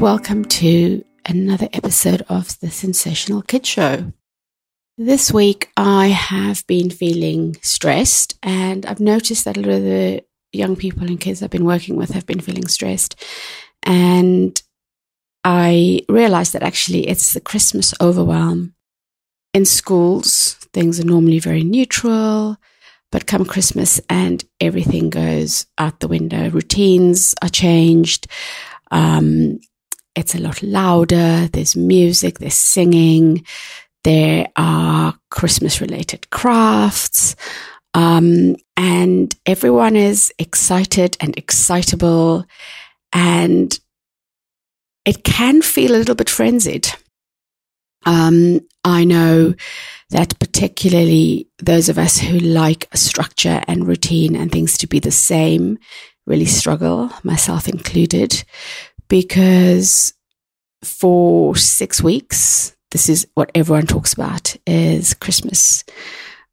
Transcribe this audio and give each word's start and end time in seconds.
welcome 0.00 0.44
to 0.44 1.04
another 1.24 1.68
episode 1.72 2.22
of 2.28 2.58
the 2.60 2.70
Sensational 2.70 3.42
Kid 3.42 3.64
Show. 3.64 4.12
This 4.98 5.32
week 5.32 5.70
I 5.76 6.08
have 6.08 6.66
been 6.66 6.90
feeling 6.90 7.56
stressed, 7.62 8.36
and 8.42 8.84
I've 8.86 8.98
noticed 8.98 9.44
that 9.44 9.56
a 9.56 9.60
lot 9.60 9.70
of 9.70 9.82
the 9.82 10.24
young 10.52 10.74
people 10.74 11.06
and 11.06 11.20
kids 11.20 11.42
I've 11.42 11.50
been 11.50 11.64
working 11.64 11.96
with 11.96 12.10
have 12.10 12.26
been 12.26 12.40
feeling 12.40 12.66
stressed. 12.66 13.22
And 13.84 14.60
I 15.44 16.00
realized 16.08 16.54
that 16.54 16.62
actually 16.64 17.06
it's 17.06 17.32
the 17.32 17.40
Christmas 17.40 17.94
overwhelm. 18.00 18.74
In 19.52 19.64
schools, 19.64 20.54
things 20.72 20.98
are 20.98 21.04
normally 21.04 21.38
very 21.38 21.62
neutral, 21.62 22.56
but 23.12 23.26
come 23.26 23.44
Christmas 23.44 24.00
and 24.10 24.44
everything 24.60 25.10
goes 25.10 25.66
out 25.78 26.00
the 26.00 26.08
window. 26.08 26.50
Routines 26.50 27.34
are 27.42 27.48
changed. 27.48 28.26
Um, 28.90 29.60
it's 30.14 30.34
a 30.34 30.40
lot 30.40 30.62
louder. 30.62 31.48
There's 31.52 31.76
music, 31.76 32.38
there's 32.38 32.54
singing, 32.54 33.44
there 34.04 34.46
are 34.56 35.14
Christmas 35.30 35.80
related 35.80 36.30
crafts. 36.30 37.36
Um, 37.94 38.56
and 38.76 39.34
everyone 39.46 39.96
is 39.96 40.32
excited 40.38 41.16
and 41.20 41.36
excitable. 41.38 42.44
And 43.12 43.78
it 45.04 45.24
can 45.24 45.62
feel 45.62 45.94
a 45.94 45.98
little 45.98 46.14
bit 46.14 46.30
frenzied. 46.30 46.88
Um, 48.06 48.60
I 48.84 49.04
know 49.04 49.54
that 50.10 50.38
particularly 50.38 51.48
those 51.58 51.88
of 51.88 51.98
us 51.98 52.18
who 52.18 52.38
like 52.38 52.88
structure 52.94 53.62
and 53.66 53.86
routine 53.86 54.36
and 54.36 54.52
things 54.52 54.76
to 54.78 54.86
be 54.86 54.98
the 54.98 55.10
same 55.10 55.78
really 56.26 56.46
struggle, 56.46 57.10
myself 57.22 57.68
included, 57.68 58.44
because 59.14 60.12
for 60.82 61.54
six 61.54 62.02
weeks, 62.02 62.74
this 62.90 63.08
is 63.08 63.28
what 63.34 63.48
everyone 63.54 63.86
talks 63.86 64.12
about 64.12 64.56
is 64.66 65.14
Christmas. 65.14 65.84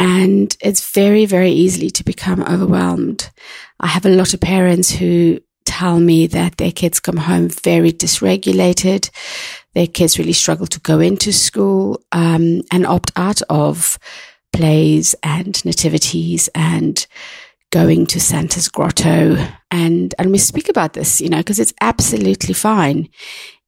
And 0.00 0.56
it's 0.60 0.92
very, 0.92 1.24
very 1.24 1.52
easily 1.52 1.88
to 1.90 2.02
become 2.02 2.42
overwhelmed. 2.42 3.30
I 3.78 3.86
have 3.86 4.04
a 4.04 4.08
lot 4.08 4.34
of 4.34 4.40
parents 4.40 4.90
who 4.90 5.38
tell 5.66 6.00
me 6.00 6.26
that 6.26 6.56
their 6.56 6.72
kids 6.72 6.98
come 6.98 7.18
home 7.18 7.48
very 7.48 7.92
dysregulated. 7.92 9.08
Their 9.76 9.86
kids 9.86 10.18
really 10.18 10.32
struggle 10.32 10.66
to 10.66 10.80
go 10.80 10.98
into 10.98 11.32
school 11.32 12.02
um, 12.10 12.62
and 12.72 12.84
opt 12.84 13.12
out 13.14 13.40
of 13.48 14.00
plays 14.52 15.14
and 15.22 15.64
nativities 15.64 16.48
and 16.56 17.06
going 17.70 18.06
to 18.06 18.20
Santa's 18.20 18.68
grotto. 18.68 19.36
And, 19.70 20.14
and 20.18 20.30
we 20.30 20.38
speak 20.38 20.68
about 20.68 20.94
this, 20.94 21.20
you 21.20 21.28
know, 21.28 21.38
because 21.38 21.58
it's 21.58 21.74
absolutely 21.80 22.54
fine. 22.54 23.08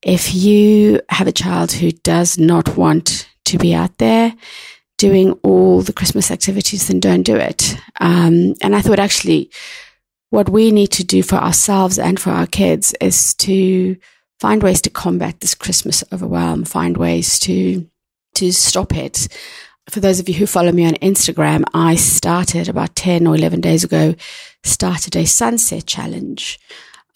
If 0.03 0.35
you 0.35 1.01
have 1.11 1.27
a 1.27 1.33
child 1.33 1.73
who 1.73 1.91
does 1.91 2.39
not 2.39 2.77
want 2.77 3.29
to 3.47 3.59
be 3.59 3.75
out 3.75 3.99
there 3.99 4.35
doing 4.97 5.33
all 5.43 5.83
the 5.83 5.93
Christmas 5.93 6.31
activities, 6.31 6.89
then 6.89 7.01
don't 7.01 7.23
do 7.23 7.37
it. 7.37 7.77
Um, 8.01 8.55
and 8.63 8.75
I 8.75 8.81
thought 8.81 8.99
actually 8.99 9.51
what 10.31 10.49
we 10.49 10.71
need 10.71 10.89
to 10.93 11.05
do 11.05 11.23
for 11.23 11.37
ourselves 11.37 11.99
and 11.99 12.19
for 12.19 12.31
our 12.31 12.47
kids 12.47 12.95
is 13.01 13.35
to 13.35 13.97
find 14.39 14.63
ways 14.63 14.81
to 14.83 14.91
combat 14.91 15.41
this 15.41 15.55
Christmas 15.55 16.03
overwhelm, 16.13 16.65
find 16.65 16.97
ways 16.97 17.39
to, 17.41 17.87
to 18.35 18.53
stop 18.53 18.97
it 18.97 19.29
for 19.91 20.01
those 20.01 20.21
of 20.21 20.29
you 20.29 20.35
who 20.35 20.47
follow 20.47 20.73
me 20.73 20.87
on 20.87 20.95
Instagram, 20.95 21.65
I 21.75 21.97
started 21.97 22.69
about 22.69 22.95
10 22.95 23.27
or 23.27 23.35
11 23.35 23.61
days 23.61 23.85
ago, 23.85 24.15
started 24.63 25.17
a 25.17 25.27
sunset 25.27 25.87
challenge. 25.87 26.59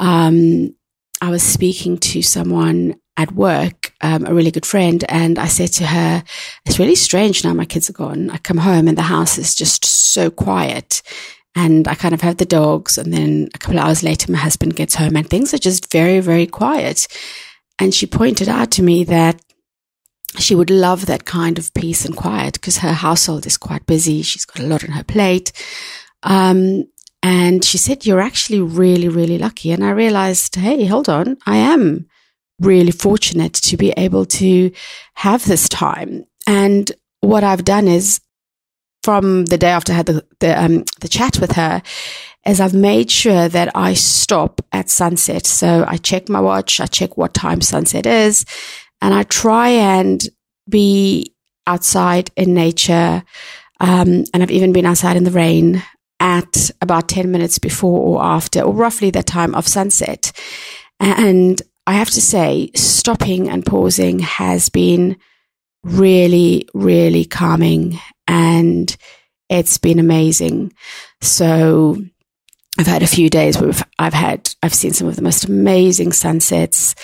Um, 0.01 0.75
I 1.21 1.31
was 1.31 1.43
speaking 1.43 1.99
to 1.99 2.23
someone 2.23 2.97
at 3.17 3.33
work, 3.33 3.93
um, 4.01 4.27
a 4.27 4.35
really 4.35 4.51
good 4.51 4.67
friend, 4.67 5.05
and 5.09 5.39
I 5.39 5.47
said 5.47 5.73
to 5.75 5.87
her, 5.87 6.25
It's 6.67 6.79
really 6.79 6.97
strange 6.97 7.45
now 7.45 7.55
my 7.55 7.65
kids 7.65 7.89
are 7.89 7.95
gone. 7.95 8.31
I 8.31 8.39
come 8.39 8.59
home 8.59 8.89
and 8.89 8.99
the 8.99 9.03
house 9.03 9.39
is 9.39 9.55
just 9.55 9.85
so 9.85 10.31
quiet. 10.31 11.03
And 11.57 11.87
I 11.87 11.95
kind 11.95 12.15
of 12.15 12.21
have 12.23 12.39
the 12.39 12.45
dogs. 12.45 12.99
And 12.99 13.13
then 13.13 13.49
a 13.55 13.59
couple 13.59 13.79
of 13.79 13.85
hours 13.85 14.03
later, 14.03 14.33
my 14.33 14.39
husband 14.39 14.75
gets 14.75 14.97
home 14.97 15.17
and 15.17 15.31
things 15.31 15.55
are 15.55 15.59
just 15.59 15.93
very, 15.93 16.19
very 16.19 16.47
quiet. 16.47 17.07
And 17.79 17.95
she 17.95 18.07
pointed 18.07 18.49
out 18.49 18.73
to 18.73 18.83
me 18.83 19.05
that 19.05 19.41
she 20.39 20.55
would 20.55 20.71
love 20.71 21.07
that 21.07 21.25
kind 21.25 21.59
of 21.59 21.73
peace 21.75 22.05
and 22.05 22.17
quiet 22.17 22.55
because 22.55 22.79
her 22.79 22.93
household 22.93 23.47
is 23.47 23.57
quite 23.57 23.87
busy. 23.87 24.23
She's 24.23 24.45
got 24.45 24.65
a 24.65 24.67
lot 24.67 24.85
on 24.85 24.91
her 24.91 25.05
plate. 25.05 25.53
Um, 26.23 26.85
and 27.23 27.65
she 27.65 27.79
said, 27.79 28.05
You're 28.05 28.21
actually 28.21 28.61
really, 28.61 29.09
really 29.09 29.39
lucky. 29.39 29.73
And 29.73 29.85
I 29.85 29.91
realized, 29.91 30.57
Hey, 30.57 30.87
hold 30.87 31.09
on. 31.09 31.37
I 31.47 31.57
am 31.57 32.07
really 32.61 32.93
fortunate 32.93 33.55
to 33.55 33.77
be 33.77 33.91
able 33.97 34.27
to 34.27 34.71
have 35.15 35.45
this 35.45 35.69
time. 35.69 36.25
And 36.47 36.91
what 37.21 37.45
I've 37.45 37.65
done 37.65 37.89
is 37.89 38.21
from 39.03 39.47
the 39.47 39.59
day 39.59 39.69
after 39.69 39.93
I 39.93 39.97
had 39.97 40.07
the, 40.07 40.25
the, 40.41 40.63
um, 40.63 40.85
the 41.01 41.09
chat 41.09 41.39
with 41.41 41.53
her, 41.53 41.83
is 42.47 42.61
I've 42.61 42.75
made 42.75 43.11
sure 43.11 43.49
that 43.49 43.71
I 43.75 43.95
stop 43.95 44.61
at 44.73 44.91
sunset. 44.91 45.47
So 45.47 45.85
I 45.87 45.97
check 45.97 46.29
my 46.29 46.41
watch, 46.41 46.81
I 46.81 46.87
check 46.87 47.17
what 47.17 47.35
time 47.35 47.61
sunset 47.61 48.07
is, 48.07 48.45
and 49.05 49.13
I 49.13 49.23
try 49.25 49.69
and 49.69 50.27
be 50.67 51.35
outside 51.67 52.31
in 52.37 52.55
nature. 52.55 53.23
Um, 53.79 54.25
and 54.33 54.43
I've 54.43 54.51
even 54.51 54.73
been 54.73 54.87
outside 54.87 55.19
in 55.19 55.25
the 55.25 55.31
rain 55.31 55.83
at 56.21 56.71
about 56.81 57.11
10 57.11 57.31
minutes 57.31 57.59
before 57.59 58.01
or 58.01 58.25
after, 58.25 58.63
or 58.63 58.73
roughly 58.73 59.11
the 59.11 59.23
time 59.23 59.55
of 59.55 59.69
sunset. 59.69 60.33
And 61.01 61.61
I 61.87 61.93
have 61.93 62.09
to 62.13 62.23
say, 62.23 62.71
stopping 62.75 63.51
and 63.51 63.67
pausing 63.67 64.21
has 64.21 64.71
been 64.71 65.19
really, 65.83 66.67
really 66.73 67.27
calming 67.27 68.01
and 68.27 68.97
it's 69.51 69.77
been 69.77 69.99
amazing. 69.99 70.73
So 71.21 71.99
I've 72.79 72.87
had 72.87 73.03
a 73.03 73.07
few 73.07 73.29
days 73.29 73.61
where 73.61 73.71
I've 73.99 74.15
had, 74.15 74.55
I've 74.63 74.73
seen 74.73 74.95
some 74.95 75.09
of 75.09 75.17
the 75.17 75.23
most 75.23 75.45
amazing 75.45 76.13
sunsets 76.15 76.95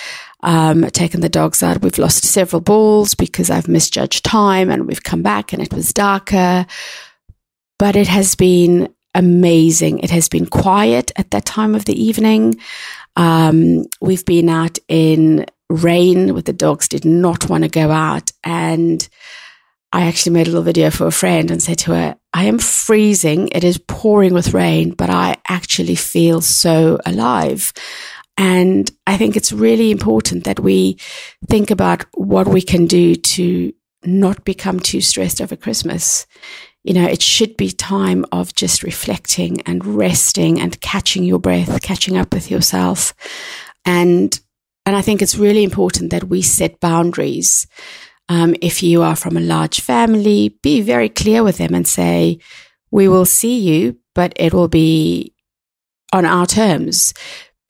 um, 0.42 0.82
taken 0.90 1.20
the 1.20 1.28
dogs 1.28 1.62
out. 1.62 1.82
We've 1.82 1.98
lost 1.98 2.24
several 2.24 2.60
balls 2.60 3.14
because 3.14 3.50
I've 3.50 3.68
misjudged 3.68 4.24
time 4.24 4.70
and 4.70 4.86
we've 4.86 5.02
come 5.02 5.22
back 5.22 5.52
and 5.52 5.62
it 5.62 5.72
was 5.72 5.92
darker. 5.92 6.66
But 7.78 7.96
it 7.96 8.08
has 8.08 8.34
been 8.34 8.94
amazing. 9.14 10.00
It 10.00 10.10
has 10.10 10.28
been 10.28 10.46
quiet 10.46 11.12
at 11.16 11.30
that 11.30 11.44
time 11.44 11.74
of 11.74 11.84
the 11.84 12.00
evening. 12.00 12.60
Um, 13.16 13.86
we've 14.00 14.24
been 14.24 14.48
out 14.48 14.78
in 14.88 15.46
rain 15.70 16.34
with 16.34 16.44
the 16.44 16.52
dogs 16.52 16.88
did 16.88 17.04
not 17.04 17.48
want 17.48 17.64
to 17.64 17.70
go 17.70 17.90
out. 17.90 18.32
And 18.44 19.06
I 19.92 20.02
actually 20.02 20.32
made 20.32 20.46
a 20.46 20.50
little 20.50 20.62
video 20.62 20.90
for 20.90 21.06
a 21.06 21.12
friend 21.12 21.50
and 21.50 21.62
said 21.62 21.78
to 21.80 21.94
her, 21.94 22.16
I 22.32 22.44
am 22.44 22.58
freezing. 22.58 23.48
It 23.48 23.64
is 23.64 23.78
pouring 23.78 24.34
with 24.34 24.54
rain, 24.54 24.92
but 24.92 25.10
I 25.10 25.36
actually 25.48 25.96
feel 25.96 26.40
so 26.40 26.98
alive. 27.06 27.72
And 28.40 28.90
I 29.06 29.18
think 29.18 29.36
it's 29.36 29.52
really 29.52 29.90
important 29.90 30.44
that 30.44 30.60
we 30.60 30.96
think 31.50 31.70
about 31.70 32.06
what 32.14 32.48
we 32.48 32.62
can 32.62 32.86
do 32.86 33.14
to 33.14 33.70
not 34.02 34.46
become 34.46 34.80
too 34.80 35.02
stressed 35.02 35.42
over 35.42 35.56
Christmas. 35.56 36.26
You 36.82 36.94
know, 36.94 37.06
it 37.06 37.20
should 37.20 37.58
be 37.58 37.70
time 37.70 38.24
of 38.32 38.54
just 38.54 38.82
reflecting 38.82 39.60
and 39.66 39.84
resting 39.84 40.58
and 40.58 40.80
catching 40.80 41.22
your 41.22 41.38
breath, 41.38 41.82
catching 41.82 42.16
up 42.16 42.32
with 42.32 42.50
yourself. 42.50 43.12
And, 43.84 44.40
and 44.86 44.96
I 44.96 45.02
think 45.02 45.20
it's 45.20 45.36
really 45.36 45.62
important 45.62 46.10
that 46.10 46.24
we 46.24 46.40
set 46.40 46.80
boundaries. 46.80 47.66
Um, 48.30 48.56
if 48.62 48.82
you 48.82 49.02
are 49.02 49.16
from 49.16 49.36
a 49.36 49.40
large 49.40 49.82
family, 49.82 50.56
be 50.62 50.80
very 50.80 51.10
clear 51.10 51.44
with 51.44 51.58
them 51.58 51.74
and 51.74 51.86
say, 51.86 52.38
we 52.90 53.06
will 53.06 53.26
see 53.26 53.58
you, 53.58 53.98
but 54.14 54.32
it 54.36 54.54
will 54.54 54.68
be 54.68 55.34
on 56.10 56.24
our 56.24 56.46
terms 56.46 57.12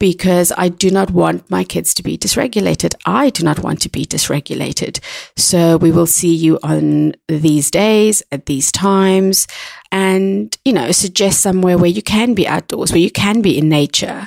because 0.00 0.50
I 0.56 0.70
do 0.70 0.91
not 0.91 1.11
want 1.12 1.49
my 1.50 1.62
kids 1.62 1.94
to 1.94 2.02
be 2.02 2.19
dysregulated. 2.19 2.94
I 3.06 3.31
do 3.31 3.44
not 3.44 3.61
want 3.61 3.82
to 3.82 3.88
be 3.88 4.05
dysregulated. 4.05 4.99
So 5.37 5.76
we 5.76 5.93
will 5.93 6.06
see 6.06 6.35
you 6.35 6.58
on 6.62 7.12
these 7.29 7.70
days 7.70 8.23
at 8.32 8.47
these 8.47 8.73
times 8.73 9.47
and, 9.93 10.56
you 10.64 10.73
know, 10.73 10.91
suggest 10.91 11.43
somewhere 11.43 11.79
where 11.79 11.91
you 11.91 12.02
can 12.02 12.35
be 12.35 12.49
outdoors, 12.49 12.91
where 12.91 13.00
you 13.00 13.11
can 13.11 13.43
be 13.43 13.58
in 13.58 13.69
nature. 13.69 14.26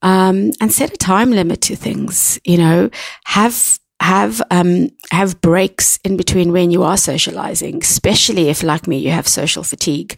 Um, 0.00 0.52
and 0.60 0.72
set 0.72 0.94
a 0.94 0.96
time 0.96 1.32
limit 1.32 1.60
to 1.62 1.74
things, 1.74 2.38
you 2.44 2.56
know, 2.56 2.88
have 3.24 3.80
have 4.00 4.40
um, 4.52 4.90
have 5.10 5.40
breaks 5.40 5.98
in 6.04 6.16
between 6.16 6.52
when 6.52 6.70
you 6.70 6.84
are 6.84 6.96
socializing, 6.96 7.82
especially 7.82 8.48
if, 8.48 8.62
like 8.62 8.86
me, 8.86 8.98
you 8.98 9.10
have 9.10 9.26
social 9.26 9.64
fatigue, 9.64 10.16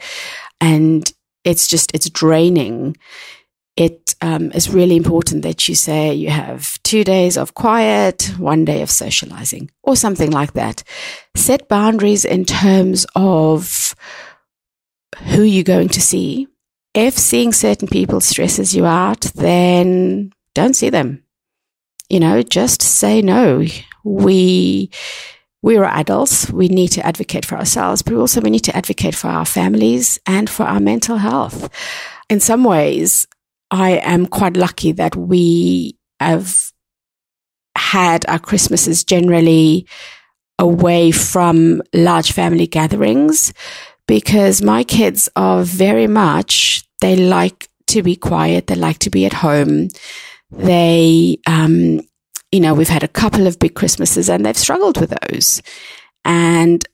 and 0.61 1.11
it's 1.45 1.67
just 1.67 1.95
it's 1.95 2.11
draining 2.11 2.95
it 3.77 4.15
um, 4.21 4.53
is 4.53 4.69
really 4.69 4.97
important 4.97 5.43
that 5.43 5.69
you 5.69 5.75
say 5.75 6.13
you 6.13 6.31
have 6.31 6.83
two 6.83 7.05
days 7.05 7.39
of 7.39 7.55
quiet, 7.55 8.33
one 8.39 8.65
day 8.65 8.83
of 8.83 8.91
socializing, 8.91 9.71
or 9.83 9.97
something 9.97 10.31
like 10.31 10.53
that. 10.53 10.83
Set 11.35 11.69
boundaries 11.69 12.25
in 12.25 12.45
terms 12.45 13.07
of 13.15 13.95
who 15.33 15.43
you're 15.43 15.65
going 15.65 15.89
to 15.89 16.01
see. 16.01 16.49
If 16.95 17.17
seeing 17.17 17.53
certain 17.53 17.89
people 17.89 18.21
stresses 18.21 18.75
you 18.75 18.85
out, 18.85 19.21
then 19.35 20.33
don't 20.55 20.75
see 20.75 20.91
them. 20.91 21.23
you 22.11 22.21
know, 22.21 22.43
just 22.43 22.83
say 22.83 23.23
no. 23.23 23.65
We, 24.05 24.91
we 25.63 25.77
are 25.77 25.85
adults. 25.85 26.51
We 26.51 26.69
need 26.69 26.89
to 26.89 27.07
advocate 27.07 27.47
for 27.47 27.57
ourselves, 27.57 28.03
but 28.03 28.15
also 28.15 28.41
we 28.41 28.51
need 28.51 28.65
to 28.65 28.77
advocate 28.77 29.15
for 29.15 29.29
our 29.29 29.47
families 29.47 30.19
and 30.27 30.51
for 30.51 30.65
our 30.65 30.81
mental 30.81 31.17
health. 31.17 31.71
In 32.29 32.41
some 32.41 32.65
ways, 32.65 33.29
I 33.71 33.93
am 34.03 34.27
quite 34.27 34.57
lucky 34.57 34.93
that 34.93 35.17
we 35.17 35.97
have 36.19 36.73
had 37.77 38.27
our 38.27 38.39
Christmases 38.39 39.05
generally 39.05 39.87
away 40.59 41.11
from 41.11 41.83
large 41.95 42.33
family 42.33 42.67
gatherings 42.67 43.53
because 44.07 44.61
my 44.61 44.85
kids 44.85 45.29
are 45.37 45.63
very 45.63 46.07
much, 46.07 46.85
they 47.01 47.17
like 47.17 47.71
to 47.91 48.03
be 48.03 48.17
quiet. 48.17 48.67
They 48.67 48.75
like 48.75 48.99
to 49.01 49.11
be 49.11 49.27
at 49.27 49.33
home. 49.33 49.89
They, 50.51 51.39
um, 51.47 52.01
you 52.51 52.61
know, 52.61 52.75
we've 52.75 52.89
had 52.89 53.05
a 53.05 53.09
couple 53.09 53.47
of 53.47 53.59
big 53.59 53.75
Christmases 53.75 54.29
and 54.29 54.45
they've 54.45 54.57
struggled 54.57 55.01
with 55.01 55.15
those. 55.23 55.63
And 56.25 56.85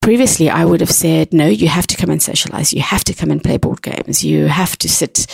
previously 0.00 0.48
I 0.48 0.64
would 0.64 0.80
have 0.80 0.90
said, 0.90 1.32
no, 1.32 1.46
you 1.46 1.68
have 1.68 1.86
to 1.88 1.96
come 1.96 2.10
and 2.10 2.22
socialize. 2.22 2.72
You 2.72 2.82
have 2.82 3.04
to 3.04 3.14
come 3.14 3.30
and 3.30 3.42
play 3.42 3.58
board 3.58 3.82
games. 3.82 4.24
You 4.24 4.46
have 4.46 4.76
to 4.78 4.88
sit 4.88 5.26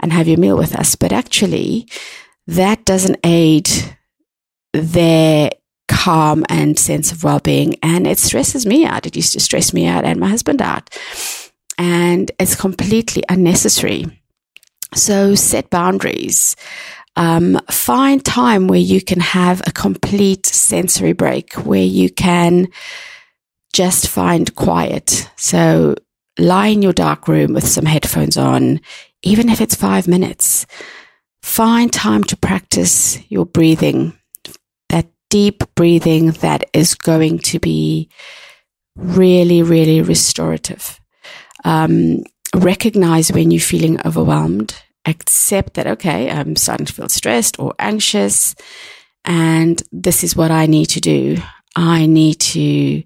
and 0.00 0.12
have 0.12 0.28
your 0.28 0.38
meal 0.38 0.56
with 0.56 0.74
us. 0.74 0.96
But 0.96 1.12
actually, 1.12 1.88
that 2.46 2.84
doesn't 2.84 3.20
aid 3.24 3.70
their 4.72 5.50
calm 5.88 6.44
and 6.48 6.78
sense 6.78 7.12
of 7.12 7.22
well-being. 7.22 7.76
And 7.82 8.06
it 8.06 8.18
stresses 8.18 8.64
me 8.66 8.86
out. 8.86 9.06
It 9.06 9.16
used 9.16 9.34
to 9.34 9.40
stress 9.40 9.74
me 9.74 9.86
out 9.86 10.04
and 10.04 10.18
my 10.18 10.28
husband 10.28 10.62
out. 10.62 10.96
And 11.76 12.30
it's 12.38 12.54
completely 12.54 13.22
unnecessary. 13.28 14.06
So 14.94 15.34
set 15.34 15.70
boundaries. 15.70 16.56
Um, 17.16 17.60
find 17.70 18.24
time 18.24 18.66
where 18.68 18.80
you 18.80 19.00
can 19.00 19.20
have 19.20 19.60
a 19.66 19.72
complete 19.72 20.46
sensory 20.46 21.12
break, 21.12 21.52
where 21.54 21.84
you 21.84 22.10
can 22.10 22.68
just 23.74 24.08
find 24.08 24.54
quiet. 24.54 25.28
So 25.36 25.96
lie 26.38 26.68
in 26.68 26.80
your 26.80 26.92
dark 26.92 27.26
room 27.28 27.52
with 27.52 27.66
some 27.66 27.84
headphones 27.84 28.38
on, 28.38 28.80
even 29.22 29.48
if 29.48 29.60
it's 29.60 29.74
five 29.74 30.08
minutes. 30.08 30.64
Find 31.42 31.92
time 31.92 32.24
to 32.24 32.36
practice 32.36 33.18
your 33.30 33.44
breathing, 33.44 34.16
that 34.88 35.06
deep 35.28 35.64
breathing 35.74 36.30
that 36.40 36.64
is 36.72 36.94
going 36.94 37.40
to 37.40 37.58
be 37.58 38.08
really, 38.96 39.62
really 39.62 40.00
restorative. 40.00 41.00
Um, 41.64 42.22
recognize 42.54 43.32
when 43.32 43.50
you're 43.50 43.60
feeling 43.60 43.98
overwhelmed 44.06 44.80
accept 45.06 45.74
that, 45.74 45.86
okay, 45.86 46.30
I'm 46.30 46.56
starting 46.56 46.86
to 46.86 46.92
feel 46.92 47.08
stressed 47.08 47.58
or 47.58 47.74
anxious, 47.78 48.54
and 49.24 49.82
this 49.92 50.24
is 50.24 50.36
what 50.36 50.50
I 50.50 50.66
need 50.66 50.86
to 50.86 51.00
do. 51.00 51.38
I 51.76 52.06
need 52.06 52.40
to 52.40 53.02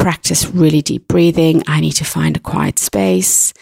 practice 0.00 0.46
really 0.46 0.82
deep 0.82 1.06
breathing. 1.06 1.62
I 1.68 1.80
need 1.80 1.92
to 1.92 2.04
find 2.04 2.36
a 2.36 2.40
quiet 2.40 2.78
space. 2.78 3.52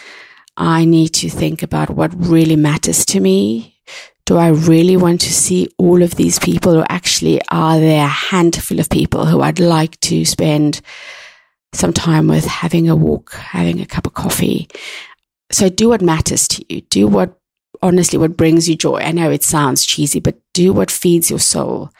I 0.56 0.85
need 0.85 1.11
to 1.14 1.29
think 1.29 1.62
about 1.62 1.90
what 1.90 2.14
really 2.14 2.56
matters 2.56 3.05
to 3.06 3.20
me. 3.20 3.76
Do 4.25 4.37
I 4.37 4.49
really 4.49 4.96
want 4.96 5.20
to 5.23 5.32
see 5.32 5.69
all 5.79 6.02
of 6.02 6.14
these 6.14 6.38
people, 6.38 6.76
or 6.76 6.87
actually 6.88 7.40
are 7.50 7.79
there 7.79 8.05
a 8.05 8.08
handful 8.08 8.79
of 8.79 8.90
people 8.90 9.26
who 9.26 9.40
I'd 9.40 9.58
like 9.58 9.99
to 10.00 10.25
spend 10.25 10.81
some 11.73 11.93
time 11.93 12.29
with 12.29 12.44
having 12.44 12.88
a 12.88 12.96
walk, 12.96 13.32
having 13.32 13.81
a 13.81 13.87
cup 13.87 14.06
of 14.06 14.14
coffee, 14.14 14.69
so 15.50 15.69
do 15.69 15.88
what 15.88 16.02
matters 16.02 16.46
to 16.49 16.64
you. 16.69 16.82
Do 16.82 17.06
what, 17.06 17.38
honestly, 17.82 18.19
what 18.19 18.37
brings 18.37 18.69
you 18.69 18.76
joy. 18.76 18.99
I 18.99 19.12
know 19.12 19.31
it 19.31 19.43
sounds 19.43 19.87
cheesy, 19.87 20.20
but 20.20 20.37
do 20.52 20.73
what 20.73 20.91
feeds 20.91 21.31
your 21.31 21.38
soul. 21.41 21.91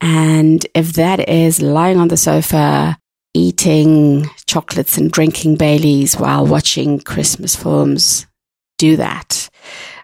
And 0.00 0.66
if 0.74 0.94
that 0.94 1.28
is 1.28 1.60
lying 1.60 1.98
on 1.98 2.08
the 2.08 2.16
sofa, 2.16 2.98
eating 3.38 4.28
chocolates 4.46 4.98
and 4.98 5.10
drinking 5.10 5.56
Baileys 5.56 6.16
while 6.16 6.44
watching 6.44 6.98
Christmas 6.98 7.54
films, 7.54 8.26
do 8.78 8.96
that. 8.96 9.48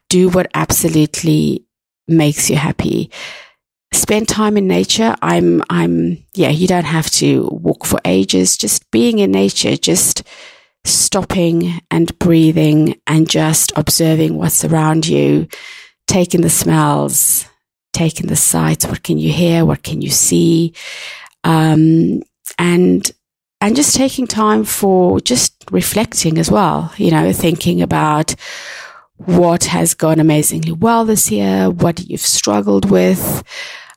Do 0.09 0.29
what 0.29 0.51
absolutely 0.55 1.67
makes 2.07 2.49
you 2.49 2.57
happy. 2.57 3.11
Spend 3.93 4.29
time 4.29 4.57
in 4.57 4.69
nature. 4.69 5.17
I'm, 5.23 5.63
I'm, 5.69 6.25
yeah, 6.35 6.51
you 6.51 6.67
don't 6.67 6.85
have 6.85 7.11
to 7.13 7.49
walk 7.51 7.85
for 7.85 8.01
ages. 8.05 8.57
Just 8.57 8.91
being 8.91 9.19
in 9.19 9.33
nature, 9.33 9.77
just 9.77 10.23
stopping 10.85 11.81
and 11.91 12.17
breathing 12.19 13.01
and 13.07 13.29
just 13.29 13.73
observing 13.77 14.37
what's 14.37 14.65
around 14.65 15.07
you, 15.07 15.49
taking 16.07 16.43
the 16.43 16.51
smells, 16.51 17.47
taking 17.93 18.27
the 18.27 18.37
sights. 18.37 18.87
What 18.87 19.03
can 19.03 19.19
you 19.19 19.33
hear? 19.33 19.65
What 19.65 19.83
can 19.83 20.03
you 20.03 20.11
see? 20.11 20.75
Um, 21.43 22.23
and 22.59 23.11
and 23.65 23.75
just 23.75 23.97
taking 23.97 24.27
time 24.27 24.63
for 24.63 25.21
just 25.21 25.55
reflecting 25.71 26.37
as 26.37 26.51
well. 26.51 26.93
You 26.99 27.11
know, 27.11 27.33
thinking 27.33 27.81
about 27.81 28.35
what 29.17 29.65
has 29.65 29.95
gone 29.95 30.21
amazingly 30.21 30.73
well 30.73 31.07
this 31.07 31.31
year, 31.31 31.71
what 31.71 31.99
you've 32.07 32.21
struggled 32.21 32.91
with, 32.91 33.43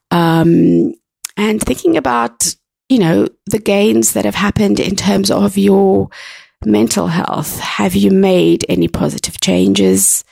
um, 0.10 0.94
and 1.36 1.62
thinking 1.62 1.98
about 1.98 2.56
you 2.88 3.00
know 3.00 3.28
the 3.48 3.60
gains 3.60 4.14
that 4.14 4.24
have 4.24 4.36
happened 4.36 4.80
in 4.80 4.96
terms 4.96 5.30
of 5.30 5.58
your 5.58 6.10
mental 6.64 7.08
health? 7.08 7.60
Have 7.60 7.94
you 7.94 8.10
made 8.10 8.66
any 8.69 8.88
positive 8.88 9.42
changes? 9.42 10.24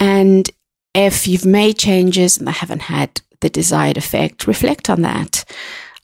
And 0.00 0.50
if 0.94 1.28
you've 1.28 1.44
made 1.44 1.76
changes 1.76 2.38
and 2.38 2.48
they 2.48 2.52
haven't 2.52 2.82
had 2.82 3.20
the 3.42 3.50
desired 3.50 3.98
effect, 3.98 4.46
reflect 4.46 4.88
on 4.88 5.02
that. 5.02 5.44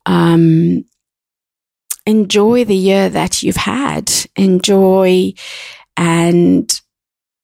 Um, 0.05 0.85
enjoy 2.07 2.65
the 2.65 2.77
year 2.77 3.09
that 3.09 3.43
you've 3.43 3.57
had. 3.57 4.13
Enjoy 4.37 5.33
and 5.97 6.81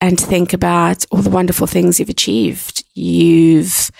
and 0.00 0.18
think 0.18 0.52
about 0.52 1.04
all 1.10 1.22
the 1.22 1.30
wonderful 1.30 1.66
things 1.66 1.98
you've 1.98 2.08
achieved. 2.08 2.84
You've, 2.94 3.90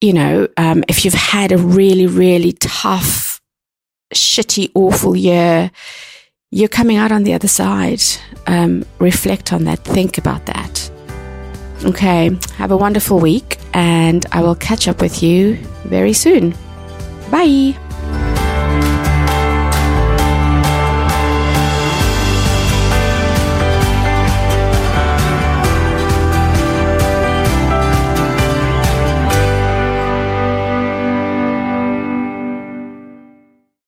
you 0.00 0.12
know, 0.12 0.48
um, 0.56 0.82
if 0.88 1.04
you've 1.04 1.14
had 1.14 1.52
a 1.52 1.58
really, 1.58 2.06
really 2.06 2.52
tough, 2.52 3.40
shitty, 4.14 4.70
awful 4.74 5.14
year, 5.14 5.70
you're 6.50 6.68
coming 6.68 6.96
out 6.96 7.12
on 7.12 7.24
the 7.24 7.34
other 7.34 7.48
side. 7.48 8.02
Um, 8.46 8.84
reflect 8.98 9.52
on 9.52 9.64
that. 9.64 9.84
Think 9.84 10.16
about 10.16 10.46
that. 10.46 10.90
Okay. 11.84 12.30
Have 12.56 12.70
a 12.70 12.76
wonderful 12.76 13.20
week, 13.20 13.58
and 13.74 14.24
I 14.32 14.42
will 14.42 14.56
catch 14.56 14.88
up 14.88 15.00
with 15.00 15.22
you 15.22 15.56
very 15.84 16.12
soon. 16.12 16.54
Bye. 17.30 17.76